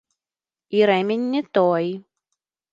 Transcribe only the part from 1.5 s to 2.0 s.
той.